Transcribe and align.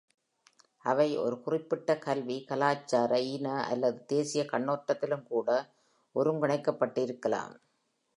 அவை, 0.85 1.17
ஒரு 1.17 1.41
குறிப்பிட்ட 1.41 1.97
கல்வி, 1.97 2.45
கலாச்சார, 2.45 3.19
இன, 3.33 3.63
அல்லது 3.63 4.05
தேசிய 4.05 4.43
கண்ணோட்டத்திலும் 4.51 5.23
கூட 5.23 5.49
ஒருங்கிணைக்கப்பட்டு 6.15 7.01
இருக்கலாம். 7.01 7.53